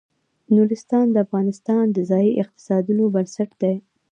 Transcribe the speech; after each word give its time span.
نورستان 0.55 1.05
د 1.11 1.15
افغانستان 1.25 1.85
د 1.91 1.97
ځایي 2.09 2.31
اقتصادونو 2.43 3.03
بنسټ 3.13 3.49
دی. 3.61 3.75